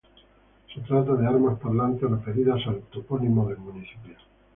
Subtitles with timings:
[0.73, 4.15] Se trata de armas parlantes referidas al topónimo del municipio.